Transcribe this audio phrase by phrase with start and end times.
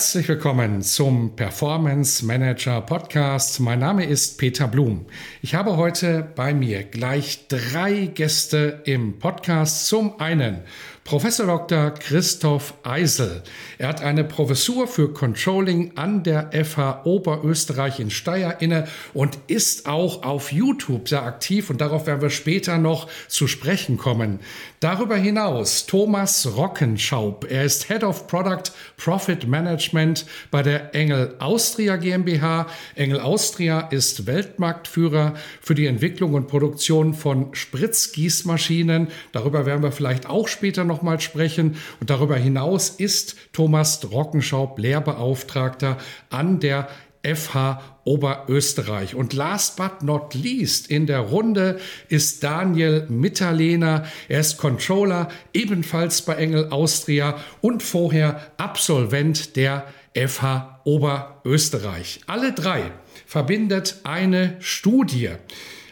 [0.00, 3.60] Herzlich willkommen zum Performance Manager Podcast.
[3.60, 5.04] Mein Name ist Peter Blum.
[5.42, 9.88] Ich habe heute bei mir gleich drei Gäste im Podcast.
[9.88, 10.62] Zum einen
[11.04, 11.90] Professor Dr.
[11.90, 13.42] Christoph Eisel.
[13.78, 19.88] Er hat eine Professur für Controlling an der FH Oberösterreich in Steyr inne und ist
[19.88, 24.38] auch auf YouTube sehr aktiv und darauf werden wir später noch zu sprechen kommen.
[24.78, 27.44] Darüber hinaus Thomas Rockenschaub.
[27.50, 32.66] Er ist Head of Product Profit Management bei der Engel Austria GmbH.
[32.94, 39.08] Engel Austria ist Weltmarktführer für die Entwicklung und Produktion von Spritzgießmaschinen.
[39.32, 41.76] Darüber werden wir vielleicht auch später noch nochmal sprechen.
[41.98, 45.96] Und darüber hinaus ist Thomas Rockenschaub Lehrbeauftragter
[46.28, 46.88] an der
[47.22, 49.14] FH Oberösterreich.
[49.14, 51.78] Und last but not least in der Runde
[52.08, 54.04] ist Daniel Mitterlehner.
[54.28, 62.20] Er ist Controller, ebenfalls bei Engel Austria und vorher Absolvent der FH Oberösterreich.
[62.26, 62.90] Alle drei
[63.26, 65.30] verbindet eine Studie.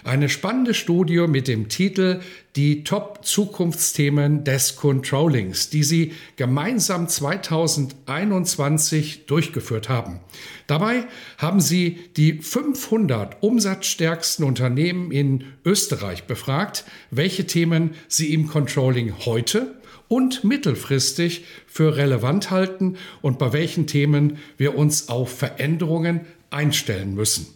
[0.05, 2.21] Eine spannende Studie mit dem Titel
[2.59, 10.19] Die Top-Zukunftsthemen des Controllings, die sie gemeinsam 2021 durchgeführt haben.
[10.67, 11.05] Dabei
[11.39, 19.77] haben sie die 500 umsatzstärksten Unternehmen in Österreich befragt, welche Themen sie im Controlling heute
[20.09, 27.47] und mittelfristig für relevant halten und bei welchen Themen wir uns auf Veränderungen einstellen müssen.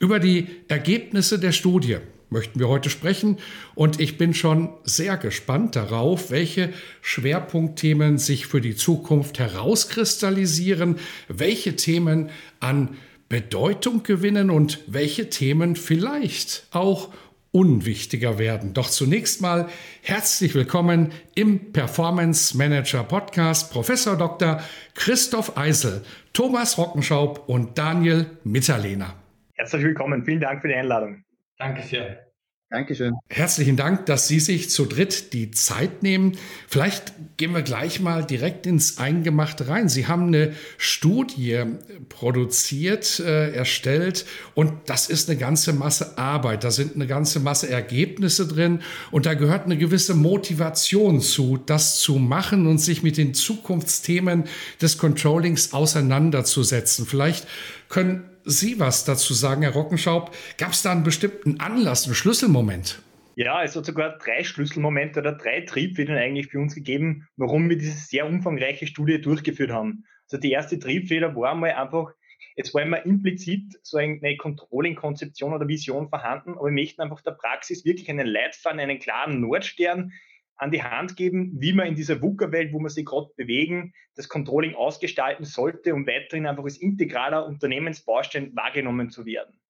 [0.00, 1.98] Über die Ergebnisse der Studie
[2.30, 3.38] möchten wir heute sprechen
[3.74, 10.96] und ich bin schon sehr gespannt darauf, welche Schwerpunktthemen sich für die Zukunft herauskristallisieren,
[11.28, 12.30] welche Themen
[12.60, 12.96] an
[13.28, 17.10] Bedeutung gewinnen und welche Themen vielleicht auch
[17.50, 18.74] unwichtiger werden.
[18.74, 19.68] Doch zunächst mal
[20.02, 24.62] herzlich willkommen im Performance Manager Podcast Professor Dr.
[24.94, 26.02] Christoph Eisel,
[26.32, 29.14] Thomas Rockenschaub und Daniel Mitterlehner.
[29.54, 30.24] Herzlich willkommen.
[30.24, 31.24] Vielen Dank für die Einladung.
[31.58, 32.28] Danke sehr.
[32.70, 33.14] Dankeschön.
[33.30, 36.36] Herzlichen Dank, dass Sie sich zu dritt die Zeit nehmen.
[36.66, 39.88] Vielleicht gehen wir gleich mal direkt ins Eingemachte rein.
[39.88, 41.62] Sie haben eine Studie
[42.10, 46.62] produziert, äh, erstellt und das ist eine ganze Masse Arbeit.
[46.62, 48.82] Da sind eine ganze Masse Ergebnisse drin
[49.12, 54.44] und da gehört eine gewisse Motivation zu, das zu machen und sich mit den Zukunftsthemen
[54.82, 57.06] des Controllings auseinanderzusetzen.
[57.06, 57.46] Vielleicht
[57.88, 60.34] können Sie was dazu sagen, Herr Rockenschaub?
[60.56, 63.02] Gab es da einen bestimmten Anlass, einen Schlüsselmoment?
[63.34, 67.76] Ja, es hat sogar drei Schlüsselmomente oder drei Triebfedern eigentlich für uns gegeben, warum wir
[67.76, 70.06] diese sehr umfangreiche Studie durchgeführt haben.
[70.24, 72.12] Also die erste Triebfeder war einmal einfach,
[72.56, 77.32] jetzt war immer implizit so eine Controlling-Konzeption oder Vision vorhanden, aber wir möchten einfach der
[77.32, 80.10] Praxis wirklich einen Leitfaden, einen klaren Nordstern
[80.58, 84.28] an die Hand geben, wie man in dieser VUCA-Welt, wo wir sich gerade bewegen, das
[84.28, 89.60] Controlling ausgestalten sollte, um weiterhin einfach als integraler Unternehmensbaustein wahrgenommen zu werden.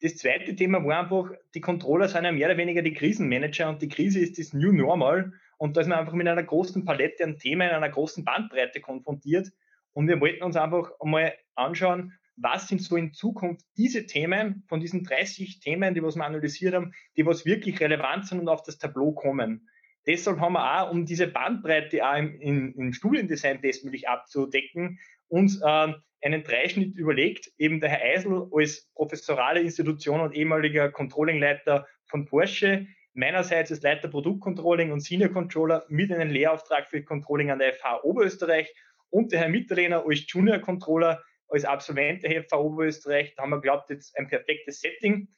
[0.00, 3.82] Das zweite Thema war einfach, die Controller sind ja mehr oder weniger die Krisenmanager und
[3.82, 7.22] die Krise ist das New Normal und da ist man einfach mit einer großen Palette
[7.22, 9.52] an Themen, einer großen Bandbreite konfrontiert
[9.92, 14.80] und wir wollten uns einfach einmal anschauen, was sind so in Zukunft diese Themen von
[14.80, 18.62] diesen 30 Themen, die was wir analysiert haben, die was wirklich relevant sind und auf
[18.62, 19.68] das Tableau kommen.
[20.06, 24.98] Deshalb haben wir auch, um diese Bandbreite auch im, im, im Studiendesign bestmöglich abzudecken,
[25.28, 25.92] uns äh,
[26.22, 27.52] einen Dreischnitt überlegt.
[27.58, 34.08] Eben der Herr Eisel als professorale Institution und ehemaliger Controllingleiter von Porsche, meinerseits als Leiter
[34.08, 38.72] Produktcontrolling und Senior Controller mit einem Lehrauftrag für Controlling an der FH Oberösterreich
[39.10, 43.34] und der Herr Mitterlehner als Junior Controller, als Absolvent der FH Oberösterreich.
[43.34, 45.28] Da haben wir glaubt, jetzt ein perfektes Setting.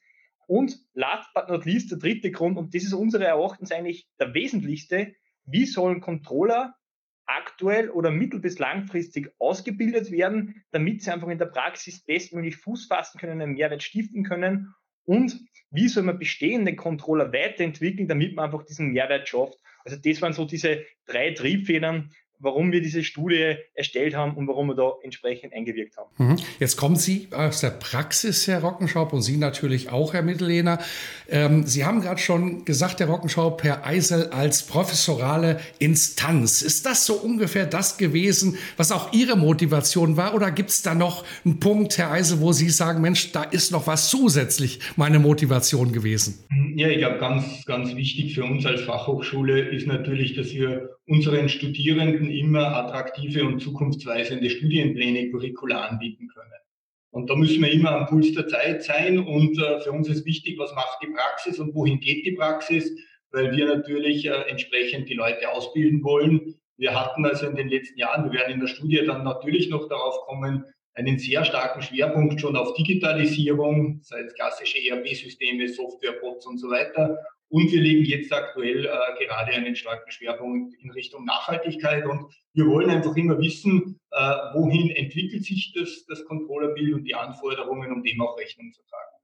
[0.47, 4.33] Und last but not least, der dritte Grund, und das ist unsere Erachtens eigentlich der
[4.33, 5.15] wesentlichste,
[5.45, 6.75] wie sollen Controller
[7.25, 12.85] aktuell oder mittel- bis langfristig ausgebildet werden, damit sie einfach in der Praxis bestmöglich Fuß
[12.85, 14.73] fassen können, einen Mehrwert stiften können
[15.05, 15.39] und
[15.71, 19.57] wie soll man bestehende Controller weiterentwickeln, damit man einfach diesen Mehrwert schafft.
[19.83, 24.67] Also das waren so diese drei Triebfedern, warum wir diese Studie erstellt haben und warum
[24.67, 26.09] wir da entsprechend eingewirkt haben.
[26.17, 26.35] Mhm.
[26.59, 30.79] Jetzt kommen Sie aus der Praxis, Herr Rockenschaub, und Sie natürlich auch, Herr Mittellehner.
[31.29, 36.61] Ähm, Sie haben gerade schon gesagt, Herr Rockenschaub, Herr Eisel als professorale Instanz.
[36.61, 40.33] Ist das so ungefähr das gewesen, was auch Ihre Motivation war?
[40.35, 43.71] Oder gibt es da noch einen Punkt, Herr Eisel, wo Sie sagen, Mensch, da ist
[43.71, 46.43] noch was zusätzlich meine Motivation gewesen?
[46.75, 51.49] Ja, ich glaube, ganz, ganz wichtig für uns als Fachhochschule ist natürlich, dass wir unseren
[51.49, 56.51] Studierenden immer attraktive und zukunftsweisende Studienpläne curricular anbieten können.
[57.11, 59.19] Und da müssen wir immer am Puls der Zeit sein.
[59.19, 62.91] Und äh, für uns ist wichtig, was macht die Praxis und wohin geht die Praxis,
[63.31, 66.55] weil wir natürlich äh, entsprechend die Leute ausbilden wollen.
[66.77, 69.87] Wir hatten also in den letzten Jahren, wir werden in der Studie dann natürlich noch
[69.87, 70.65] darauf kommen,
[70.95, 77.17] einen sehr starken Schwerpunkt schon auf Digitalisierung, sei es klassische ERP-Systeme, Softwarebots und so weiter.
[77.49, 82.05] Und wir legen jetzt aktuell äh, gerade einen starken Schwerpunkt in Richtung Nachhaltigkeit.
[82.05, 84.17] Und wir wollen einfach immer wissen, äh,
[84.53, 89.14] wohin entwickelt sich das, das Controllerbild und die Anforderungen, um dem auch Rechnung zu tragen.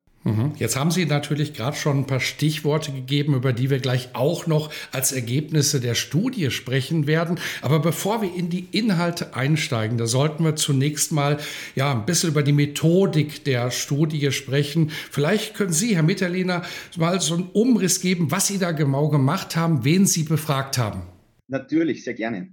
[0.58, 4.46] Jetzt haben Sie natürlich gerade schon ein paar Stichworte gegeben, über die wir gleich auch
[4.46, 7.40] noch als Ergebnisse der Studie sprechen werden.
[7.64, 11.40] Aber bevor wir in die Inhalte einsteigen, da sollten wir zunächst mal
[11.76, 14.92] ja ein bisschen über die Methodik der Studie sprechen.
[15.10, 16.62] Vielleicht können Sie, Herr Mitterlehner,
[16.98, 21.02] mal so einen Umriss geben, was Sie da genau gemacht haben, wen Sie befragt haben.
[21.48, 22.50] Natürlich, sehr gerne.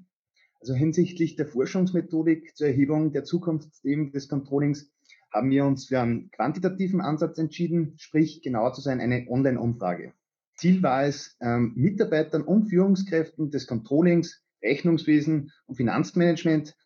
[0.61, 4.91] Also hinsichtlich der Forschungsmethodik zur Erhebung der Zukunftsthemen des Controllings
[5.33, 10.13] haben wir uns für einen quantitativen Ansatz entschieden, sprich genauer zu sein, eine Online-Umfrage.
[10.57, 16.77] Ziel war es, ähm, Mitarbeitern und Führungskräften des Controllings, Rechnungswesen und Finanzmanagement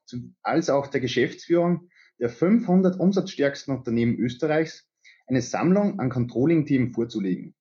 [0.42, 1.88] als auch der Geschäftsführung
[2.20, 4.86] der 500 umsatzstärksten Unternehmen Österreichs
[5.26, 7.54] eine Sammlung an Controlling-Themen vorzulegen.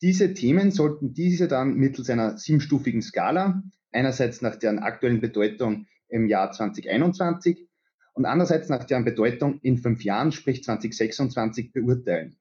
[0.00, 6.28] Diese Themen sollten diese dann mittels einer siebenstufigen Skala, einerseits nach deren aktuellen Bedeutung im
[6.28, 7.67] Jahr 2021
[8.18, 12.36] und andererseits nach deren Bedeutung in fünf Jahren, sprich 2026, beurteilen.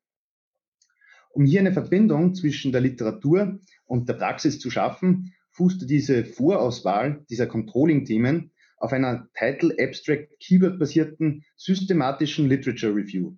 [1.29, 7.23] Um hier eine Verbindung zwischen der Literatur und der Praxis zu schaffen, fußte diese Vorauswahl
[7.29, 13.37] dieser Controlling-Themen auf einer Title Abstract Keyword basierten systematischen Literature Review,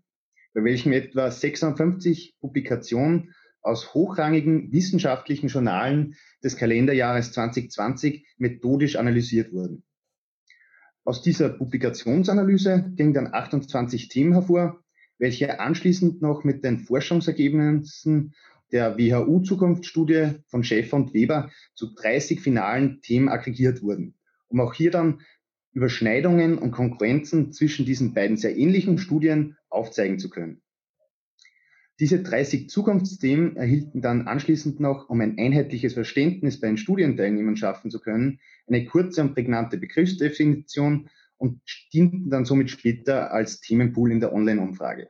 [0.53, 9.83] bei welchem etwa 650 Publikationen aus hochrangigen wissenschaftlichen Journalen des Kalenderjahres 2020 methodisch analysiert wurden.
[11.09, 14.83] Aus dieser Publikationsanalyse gingen dann 28 Themen hervor,
[15.17, 18.35] welche anschließend noch mit den Forschungsergebnissen
[18.71, 24.19] der WHU-Zukunftsstudie von Schäfer und Weber zu 30 finalen Themen aggregiert wurden,
[24.49, 25.21] um auch hier dann
[25.73, 30.61] Überschneidungen und Konkurrenzen zwischen diesen beiden sehr ähnlichen Studien aufzeigen zu können.
[31.99, 37.91] Diese 30 Zukunftsthemen erhielten dann anschließend noch, um ein einheitliches Verständnis bei den Studienteilnehmern schaffen
[37.91, 41.61] zu können, eine kurze und prägnante Begriffsdefinition und
[41.93, 45.09] dienten dann somit später als Themenpool in der Online-Umfrage.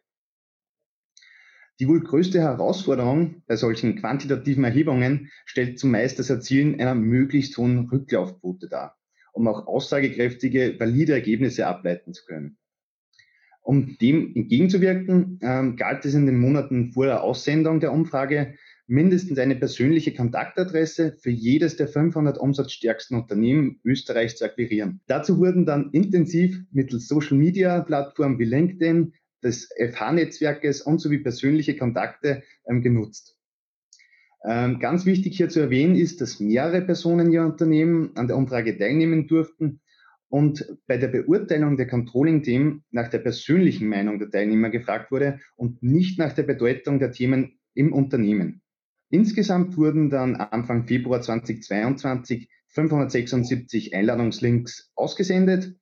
[1.79, 7.87] Die wohl größte Herausforderung bei solchen quantitativen Erhebungen stellt zumeist das Erzielen einer möglichst hohen
[7.87, 8.97] Rücklaufquote dar,
[9.31, 12.58] um auch aussagekräftige, valide Ergebnisse ableiten zu können.
[13.61, 18.55] Um dem entgegenzuwirken, ähm, galt es in den Monaten vor der Aussendung der Umfrage,
[18.87, 25.01] mindestens eine persönliche Kontaktadresse für jedes der 500 umsatzstärksten Unternehmen Österreichs zu akquirieren.
[25.05, 29.13] Dazu wurden dann intensiv mittels Social-Media-Plattformen wie LinkedIn,
[29.43, 33.37] des FH-Netzwerkes und sowie persönliche Kontakte ähm, genutzt.
[34.43, 38.77] Ähm, ganz wichtig hier zu erwähnen ist, dass mehrere Personen ihr Unternehmen an der Umfrage
[38.77, 39.81] teilnehmen durften
[40.29, 45.83] und bei der Beurteilung der Controlling-Themen nach der persönlichen Meinung der Teilnehmer gefragt wurde und
[45.83, 48.61] nicht nach der Bedeutung der Themen im Unternehmen.
[49.09, 55.75] Insgesamt wurden dann Anfang Februar 2022 576 Einladungslinks ausgesendet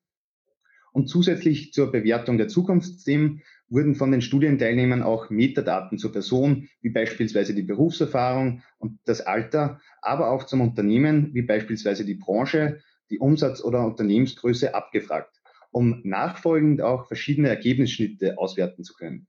[0.94, 6.90] und zusätzlich zur Bewertung der Zukunftsthemen wurden von den Studienteilnehmern auch Metadaten zur Person, wie
[6.90, 13.20] beispielsweise die Berufserfahrung und das Alter, aber auch zum Unternehmen, wie beispielsweise die Branche, die
[13.20, 19.28] Umsatz- oder Unternehmensgröße abgefragt, um nachfolgend auch verschiedene Ergebnisschnitte auswerten zu können.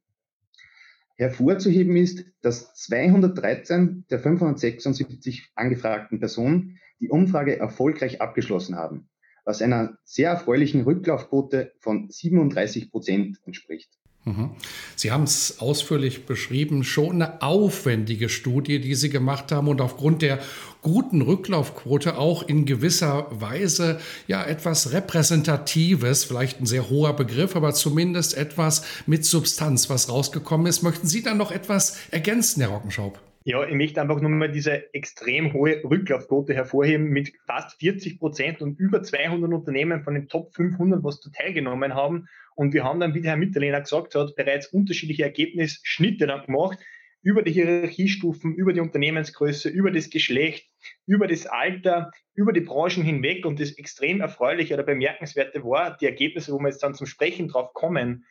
[1.17, 9.09] Hervorzuheben ist, dass 213 der 576 angefragten Personen die Umfrage erfolgreich abgeschlossen haben,
[9.45, 13.99] was einer sehr erfreulichen Rücklaufquote von 37 Prozent entspricht.
[14.29, 14.51] Mhm.
[14.95, 20.23] Sie haben es ausführlich beschrieben, schon eine aufwendige Studie, die Sie gemacht haben und aufgrund
[20.23, 20.39] der
[20.83, 27.75] guten Rücklaufquote auch in gewisser Weise ja etwas Repräsentatives, vielleicht ein sehr hoher Begriff, aber
[27.75, 30.83] zumindest etwas mit Substanz, was rausgekommen ist.
[30.83, 33.19] Möchten Sie dann noch etwas ergänzen, Herr Rockenschaub?
[33.49, 38.61] Ja, ich möchte einfach nur mal diese extrem hohe Rücklaufquote hervorheben mit fast 40 Prozent
[38.61, 42.29] und über 200 Unternehmen von den Top 500, was da teilgenommen haben.
[42.57, 46.79] Und wir haben dann, wie der Herr Mitterlehner gesagt hat, bereits unterschiedliche Ergebnisschnitte dann gemacht
[47.23, 50.69] über die Hierarchiestufen, über die Unternehmensgröße, über das Geschlecht,
[51.07, 53.47] über das Alter, über die Branchen hinweg.
[53.47, 57.49] Und das extrem erfreuliche oder bemerkenswerte war, die Ergebnisse, wo wir jetzt dann zum Sprechen
[57.49, 58.27] drauf kommen,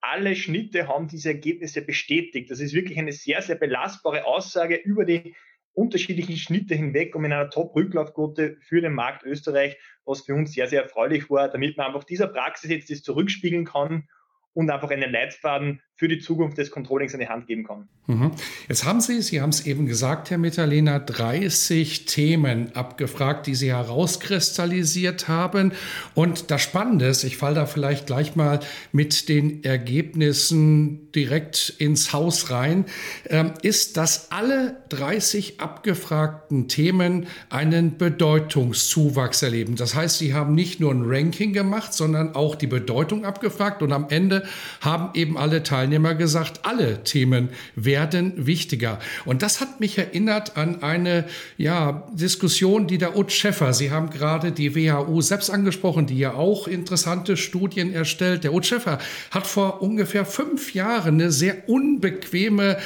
[0.00, 2.50] alle Schnitte haben diese Ergebnisse bestätigt.
[2.50, 5.34] Das ist wirklich eine sehr, sehr belastbare Aussage über die
[5.72, 10.66] unterschiedlichen Schnitte hinweg und in einer Top-Rücklaufquote für den Markt Österreich, was für uns sehr,
[10.66, 14.08] sehr erfreulich war, damit man einfach dieser Praxis jetzt das zurückspiegeln kann
[14.52, 17.86] und einfach einen Leitfaden für die Zukunft des Controllings in die Hand geben kann.
[18.06, 18.30] Mhm.
[18.70, 23.70] Jetzt haben Sie, Sie haben es eben gesagt, Herr Mitterlehner, 30 Themen abgefragt, die Sie
[23.70, 25.72] herauskristallisiert haben.
[26.14, 28.60] Und das Spannende ist, ich falle da vielleicht gleich mal
[28.92, 32.86] mit den Ergebnissen direkt ins Haus rein,
[33.28, 39.76] ähm, ist, dass alle 30 abgefragten Themen einen Bedeutungszuwachs erleben.
[39.76, 43.92] Das heißt, Sie haben nicht nur ein Ranking gemacht, sondern auch die Bedeutung abgefragt und
[43.92, 44.44] am Ende
[44.80, 49.00] haben eben alle Teilnehmer Teilnehmer gesagt, alle Themen werden wichtiger.
[49.24, 51.24] Und das hat mich erinnert an eine
[51.58, 56.34] ja, Diskussion, die der Ut Schäffer, Sie haben gerade die WHO selbst angesprochen, die ja
[56.34, 58.44] auch interessante Studien erstellt.
[58.44, 58.98] Der Ut Schäffer
[59.32, 62.76] hat vor ungefähr fünf Jahren eine sehr unbequeme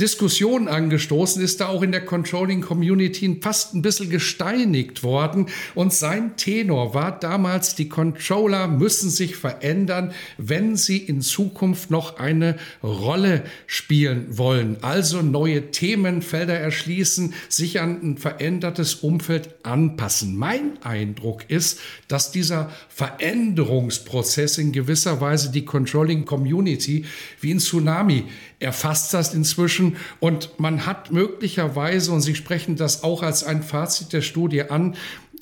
[0.00, 5.46] Diskussion angestoßen, ist da auch in der Controlling Community fast ein bisschen gesteinigt worden.
[5.74, 12.18] Und sein Tenor war damals, die Controller müssen sich verändern, wenn sie in Zukunft noch
[12.18, 14.76] eine Rolle spielen wollen.
[14.82, 20.36] Also neue Themenfelder erschließen, sich an ein verändertes Umfeld anpassen.
[20.36, 27.04] Mein Eindruck ist, dass dieser Veränderungsprozess in gewisser Weise die Controlling Community
[27.40, 28.24] wie ein Tsunami
[28.60, 29.87] erfasst das inzwischen
[30.20, 34.96] und man hat möglicherweise, und Sie sprechen das auch als ein Fazit der Studie an,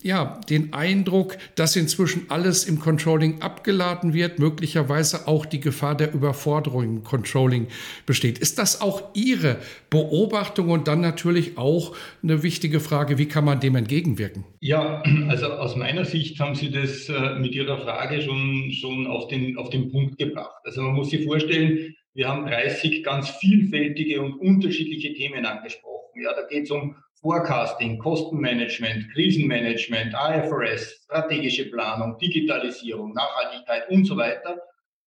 [0.06, 6.14] ja, den Eindruck, dass inzwischen alles im Controlling abgeladen wird, möglicherweise auch die Gefahr der
[6.14, 7.66] Überforderung im Controlling
[8.06, 8.38] besteht.
[8.38, 9.56] Ist das auch Ihre
[9.90, 14.44] Beobachtung und dann natürlich auch eine wichtige Frage, wie kann man dem entgegenwirken?
[14.60, 19.26] Ja, also aus meiner Sicht haben Sie das äh, mit Ihrer Frage schon, schon auf,
[19.26, 20.54] den, auf den Punkt gebracht.
[20.64, 26.22] Also man muss sich vorstellen, wir haben 30 ganz vielfältige und unterschiedliche Themen angesprochen.
[26.22, 34.16] Ja, da geht es um Forecasting, Kostenmanagement, Krisenmanagement, IFRS, strategische Planung, Digitalisierung, Nachhaltigkeit und so
[34.16, 34.58] weiter.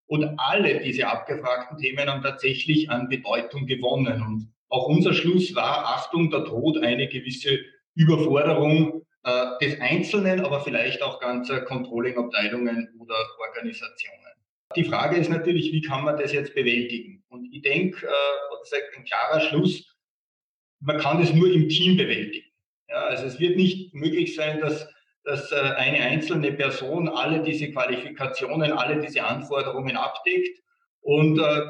[0.08, 4.22] Und alle diese abgefragten Themen haben tatsächlich an Bedeutung gewonnen.
[4.22, 7.60] Und auch unser Schluss war, Achtung, da droht eine gewisse
[7.96, 14.16] Überforderung äh, des Einzelnen, aber vielleicht auch ganzer Controlling-Abteilungen oder Organisationen.
[14.76, 17.24] Die Frage ist natürlich, wie kann man das jetzt bewältigen?
[17.30, 19.96] Und ich denke, äh, ein klarer Schluss,
[20.80, 22.48] man kann das nur im Team bewältigen.
[22.88, 24.88] Ja, also es wird nicht möglich sein, dass,
[25.24, 30.60] dass äh, eine einzelne Person alle diese Qualifikationen, alle diese Anforderungen abdeckt.
[31.02, 31.62] Und äh,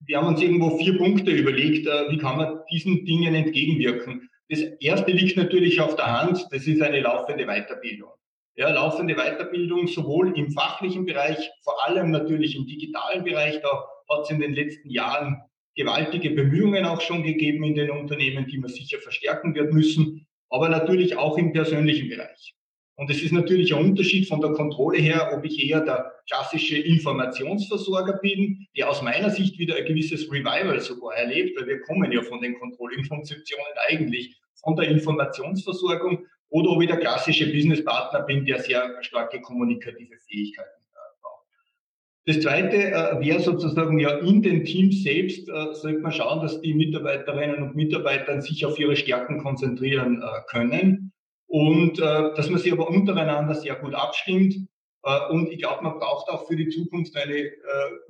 [0.00, 4.28] wir haben uns irgendwo vier Punkte überlegt, äh, wie kann man diesen Dingen entgegenwirken.
[4.50, 8.10] Das erste liegt natürlich auf der Hand, das ist eine laufende Weiterbildung
[8.58, 13.60] ja, laufende Weiterbildung sowohl im fachlichen Bereich, vor allem natürlich im digitalen Bereich.
[13.62, 15.40] Da hat es in den letzten Jahren
[15.78, 20.68] gewaltige Bemühungen auch schon gegeben in den Unternehmen, die man sicher verstärken wird müssen, aber
[20.68, 22.54] natürlich auch im persönlichen Bereich.
[22.96, 26.76] Und es ist natürlich ein Unterschied von der Kontrolle her, ob ich eher der klassische
[26.76, 32.10] Informationsversorger bin, der aus meiner Sicht wieder ein gewisses Revival sogar erlebt, weil wir kommen
[32.10, 38.44] ja von den Controlling-Konzeptionen eigentlich von der Informationsversorgung oder ob ich der klassische Businesspartner bin,
[38.44, 40.77] der sehr starke kommunikative Fähigkeiten äh.
[42.28, 46.60] Das zweite äh, wäre sozusagen ja in den Teams selbst, äh, sollte man schauen, dass
[46.60, 51.10] die Mitarbeiterinnen und Mitarbeiter sich auf ihre Stärken konzentrieren äh, können
[51.46, 54.56] und äh, dass man sich aber untereinander sehr gut abstimmt.
[55.04, 57.50] Äh, und ich glaube, man braucht auch für die Zukunft eine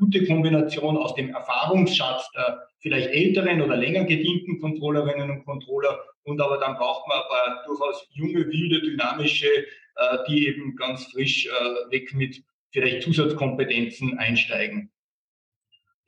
[0.01, 6.41] gute Kombination aus dem Erfahrungsschatz der vielleicht älteren oder länger gedienten Controllerinnen und Controller und
[6.41, 11.91] aber dann braucht man aber durchaus junge, wilde, dynamische, äh, die eben ganz frisch äh,
[11.93, 14.91] weg mit vielleicht Zusatzkompetenzen einsteigen.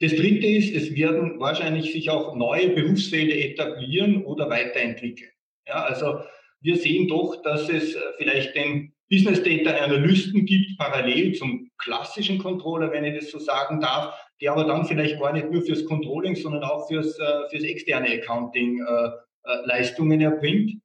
[0.00, 5.30] Das dritte ist, es werden wahrscheinlich sich auch neue Berufsfelder etablieren oder weiterentwickeln.
[5.66, 6.20] Ja, also
[6.62, 12.38] wir sehen doch, dass es äh, vielleicht den Business Data Analysten gibt, parallel zum klassischen
[12.38, 15.84] Controller, wenn ich das so sagen darf, der aber dann vielleicht gar nicht nur fürs
[15.84, 19.10] Controlling, sondern auch fürs, äh, fürs externe Accounting äh,
[19.44, 20.80] äh, Leistungen erbringt.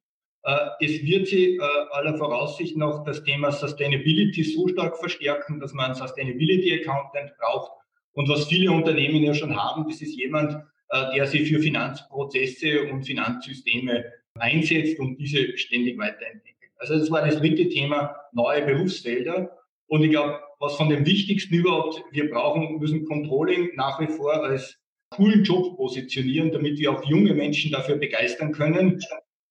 [0.46, 1.60] Äh, es wird sie äh,
[1.90, 7.72] aller Voraussicht nach das Thema Sustainability so stark verstärken, dass man einen Sustainability Accountant braucht.
[8.12, 10.54] Und was viele Unternehmen ja schon haben, das ist jemand,
[10.90, 14.04] äh, der sich für Finanzprozesse und Finanzsysteme
[14.38, 16.70] einsetzt und diese ständig weiterentwickelt.
[16.78, 19.50] Also das war das dritte Thema, neue Berufsfelder.
[19.88, 24.44] Und ich glaube, was von dem Wichtigsten überhaupt, wir brauchen, müssen Controlling nach wie vor
[24.44, 24.78] als
[25.10, 29.00] coolen Job positionieren, damit wir auch junge Menschen dafür begeistern können.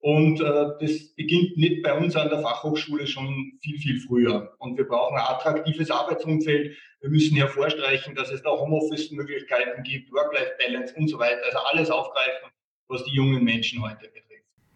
[0.00, 4.54] Und äh, das beginnt nicht bei uns an der Fachhochschule schon viel, viel früher.
[4.58, 6.76] Und wir brauchen ein attraktives Arbeitsumfeld.
[7.00, 11.40] Wir müssen hervorstreichen, dass es da Homeoffice-Möglichkeiten gibt, Work-Life-Balance und so weiter.
[11.46, 12.50] Also alles aufgreifen,
[12.88, 14.25] was die jungen Menschen heute betrifft.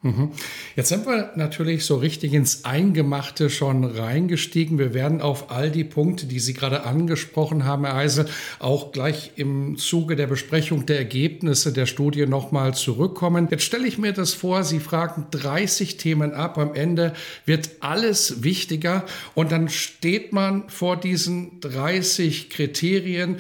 [0.02, 0.30] Mhm.
[0.76, 4.78] Jetzt sind wir natürlich so richtig ins Eingemachte schon reingestiegen.
[4.78, 8.26] Wir werden auf all die Punkte, die Sie gerade angesprochen haben, Herr Eisel,
[8.61, 13.49] auch gleich im Zuge der Besprechung der Ergebnisse der Studie nochmal zurückkommen.
[13.50, 16.57] Jetzt stelle ich mir das vor, Sie fragen 30 Themen ab.
[16.57, 17.12] Am Ende
[17.45, 19.04] wird alles wichtiger
[19.35, 23.37] und dann steht man vor diesen 30 Kriterien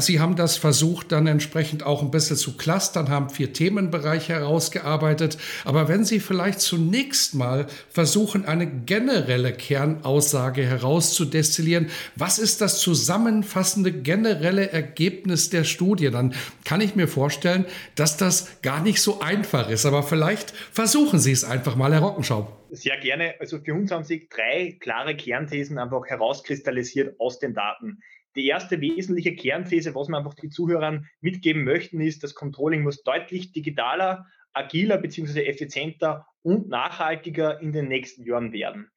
[0.00, 5.38] Sie haben das versucht, dann entsprechend auch ein bisschen zu clustern, haben vier Themenbereiche herausgearbeitet.
[5.64, 13.92] Aber wenn Sie vielleicht zunächst mal versuchen, eine generelle Kernaussage herauszudestillieren, was ist das zusammenfassende
[13.92, 19.70] generelle Ergebnis der Studie, dann kann ich mir vorstellen, dass das gar nicht so einfach
[19.70, 19.86] ist.
[19.86, 22.52] Aber vielleicht versuchen Sie es einfach mal, Herr Rockenschaub.
[22.70, 23.34] Sehr gerne.
[23.38, 27.98] Also für uns haben sich drei klare Kernthesen einfach herauskristallisiert aus den Daten.
[28.36, 33.02] Die erste wesentliche Kernthese, was wir einfach die Zuhörern mitgeben möchten, ist, das Controlling muss
[33.02, 35.44] deutlich digitaler, agiler bzw.
[35.44, 38.90] effizienter und nachhaltiger in den nächsten Jahren werden.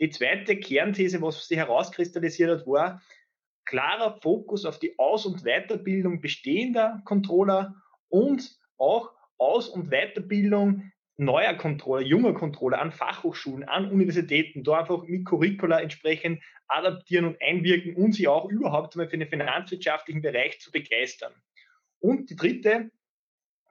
[0.00, 3.02] Die zweite Kernthese, was sich herauskristallisiert hat, war
[3.64, 7.74] klarer Fokus auf die Aus- und Weiterbildung bestehender Controller
[8.08, 15.02] und auch Aus- und Weiterbildung neuer Controller, junger Controller an Fachhochschulen, an Universitäten, da einfach
[15.02, 20.60] mit Curricula entsprechend adaptieren und einwirken und sie auch überhaupt mal für den finanzwirtschaftlichen Bereich
[20.60, 21.32] zu begeistern.
[21.98, 22.90] Und die dritte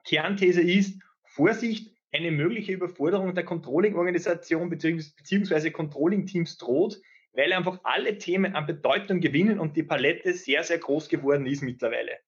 [0.04, 5.70] Kernthese ist, Vorsicht, eine mögliche Überforderung der Controlling-Organisation bzw.
[5.70, 7.00] Controlling-Teams droht,
[7.32, 11.62] weil einfach alle Themen an Bedeutung gewinnen und die Palette sehr, sehr groß geworden ist
[11.62, 12.18] mittlerweile.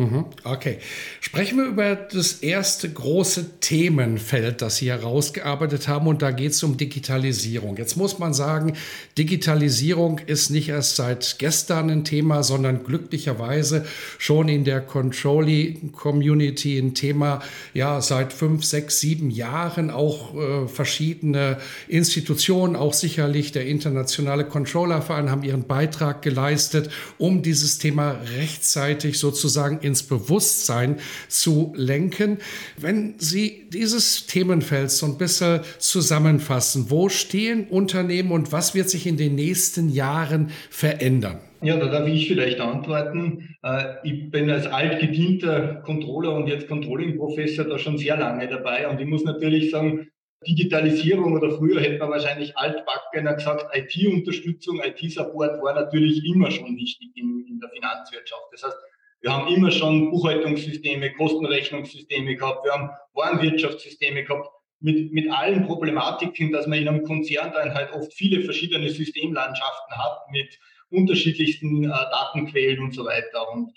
[0.00, 0.78] Mhm, okay.
[1.20, 6.62] Sprechen wir über das erste große Themenfeld, das Sie herausgearbeitet haben, und da geht es
[6.62, 7.76] um Digitalisierung.
[7.76, 8.78] Jetzt muss man sagen,
[9.18, 13.84] Digitalisierung ist nicht erst seit gestern ein Thema, sondern glücklicherweise
[14.16, 17.42] schon in der Controlling-Community ein Thema,
[17.74, 25.30] ja, seit fünf, sechs, sieben Jahren auch äh, verschiedene Institutionen, auch sicherlich der internationale Controllerverein
[25.30, 30.98] haben ihren Beitrag geleistet, um dieses Thema rechtzeitig sozusagen in ins Bewusstsein
[31.28, 32.38] zu lenken.
[32.76, 39.06] Wenn Sie dieses Themenfeld so ein bisschen zusammenfassen, wo stehen Unternehmen und was wird sich
[39.06, 41.40] in den nächsten Jahren verändern?
[41.62, 43.56] Ja, da darf ich vielleicht antworten.
[43.62, 48.98] Äh, ich bin als altgedienter Controller und jetzt Controlling-Professor da schon sehr lange dabei und
[49.00, 50.08] ich muss natürlich sagen,
[50.46, 57.10] Digitalisierung oder früher hätte man wahrscheinlich altbackener gesagt, IT-Unterstützung, IT-Support war natürlich immer schon wichtig
[57.14, 58.46] in, in der Finanzwirtschaft.
[58.52, 58.76] Das heißt,
[59.22, 64.48] wir haben immer schon Buchhaltungssysteme, Kostenrechnungssysteme gehabt, wir haben Warenwirtschaftssysteme gehabt,
[64.80, 69.96] mit, mit allen Problematiken, dass man in einem Konzern dann halt oft viele verschiedene Systemlandschaften
[69.96, 70.58] hat mit
[70.90, 73.46] unterschiedlichsten äh, Datenquellen und so weiter.
[73.52, 73.72] Und,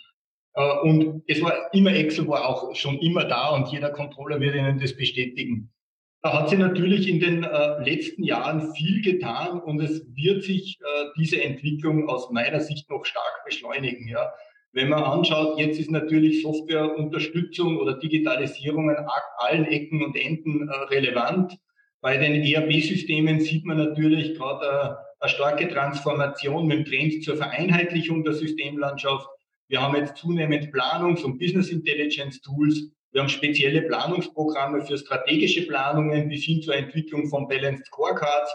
[0.53, 4.55] äh, und es war immer, Excel war auch schon immer da und jeder Controller wird
[4.55, 5.73] Ihnen das bestätigen.
[6.21, 10.79] Da hat sich natürlich in den äh, letzten Jahren viel getan und es wird sich
[10.79, 14.07] äh, diese Entwicklung aus meiner Sicht noch stark beschleunigen.
[14.07, 14.31] Ja.
[14.75, 19.05] Wenn man anschaut, jetzt ist natürlich Softwareunterstützung oder Digitalisierung an
[19.37, 21.55] allen Ecken und Enden äh, relevant.
[22.01, 27.37] Bei den ERP-Systemen sieht man natürlich gerade eine, eine starke Transformation mit dem Trend zur
[27.37, 29.27] Vereinheitlichung der Systemlandschaft.
[29.67, 32.89] Wir haben jetzt zunehmend Planungs- und Business Intelligence Tools.
[33.11, 38.51] Wir haben spezielle Planungsprogramme für strategische Planungen bis hin zur Entwicklung von Balanced Scorecards.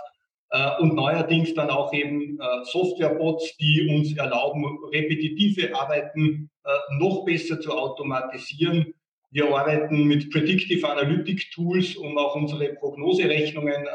[0.51, 7.25] Äh, und neuerdings dann auch eben äh, Softwarebots, die uns erlauben, repetitive Arbeiten äh, noch
[7.25, 8.95] besser zu automatisieren.
[9.31, 13.87] Wir arbeiten mit Predictive Analytic Tools, um auch unsere Prognoserechnungen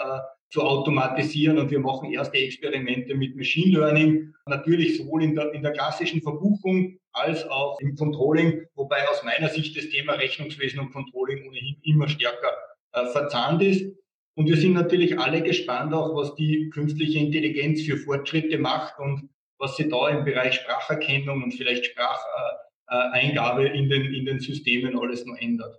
[0.51, 5.63] zu automatisieren und wir machen erste Experimente mit Machine Learning, natürlich sowohl in der, in
[5.63, 10.91] der klassischen Verbuchung als auch im Controlling, wobei aus meiner Sicht das Thema Rechnungswesen und
[10.91, 12.51] Controlling ohnehin immer stärker
[12.91, 13.91] äh, verzahnt ist.
[14.35, 19.29] Und wir sind natürlich alle gespannt auch, was die künstliche Intelligenz für Fortschritte macht und
[19.59, 25.25] was sie da im Bereich Spracherkennung und vielleicht Spracheingabe in den, in den Systemen alles
[25.25, 25.77] noch ändert.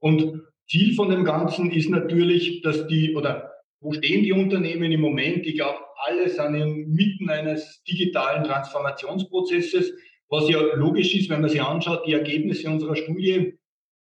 [0.00, 5.00] Und Ziel von dem Ganzen ist natürlich, dass die, oder wo stehen die Unternehmen im
[5.00, 5.46] Moment?
[5.46, 9.92] Ich glaube, alle sind inmitten eines digitalen Transformationsprozesses,
[10.28, 13.58] was ja logisch ist, wenn man sich anschaut, die Ergebnisse unserer Studie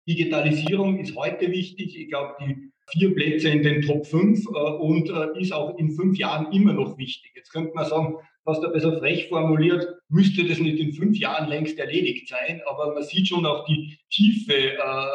[0.09, 1.98] Digitalisierung ist heute wichtig.
[1.98, 5.92] Ich glaube, die vier Plätze in den Top 5 äh, und äh, ist auch in
[5.92, 7.33] fünf Jahren immer noch wichtig.
[7.35, 11.48] Jetzt könnte man sagen, fast ein bisschen frech formuliert, müsste das nicht in fünf Jahren
[11.48, 15.07] längst erledigt sein, aber man sieht schon auch die Tiefe äh,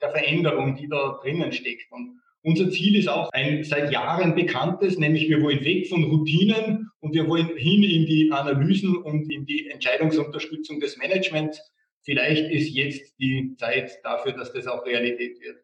[0.00, 1.90] der Veränderung, die da drinnen steckt.
[1.90, 6.90] Und unser Ziel ist auch ein seit Jahren bekanntes, nämlich wir wollen weg von Routinen
[7.00, 11.58] und wir wollen hin in die Analysen und in die Entscheidungsunterstützung des Managements.
[12.02, 15.56] Vielleicht ist jetzt die Zeit dafür, dass das auch Realität wird.